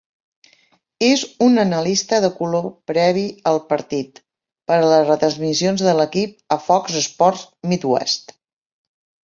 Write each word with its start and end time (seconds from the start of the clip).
És 1.07 1.25
un 1.47 1.63
analista 1.63 2.19
de 2.23 2.31
color 2.37 2.65
previ 2.93 3.27
al 3.53 3.61
partit, 3.75 4.23
per 4.73 4.79
a 4.79 4.89
les 4.95 5.05
retransmissions 5.13 5.87
de 5.91 5.97
l'equip 6.01 6.37
a 6.59 6.61
Fox 6.71 7.01
Sports 7.11 7.47
Midwest. 7.75 8.39